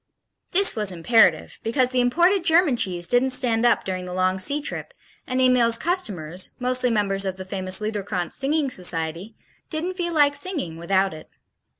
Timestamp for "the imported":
1.91-2.43